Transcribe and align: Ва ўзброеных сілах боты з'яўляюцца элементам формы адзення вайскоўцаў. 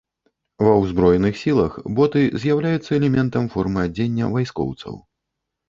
Ва 0.67 0.71
ўзброеных 0.83 1.33
сілах 1.41 1.75
боты 1.99 2.23
з'яўляюцца 2.41 2.91
элементам 3.01 3.53
формы 3.55 3.79
адзення 3.87 4.33
вайскоўцаў. 4.35 5.01